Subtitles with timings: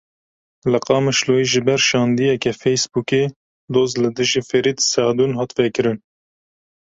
[0.71, 3.23] Li Qamişloyê ji ber şandiyeke Facebookê
[3.73, 5.97] doz li dijî Ferîd Sedûn hat vekirin.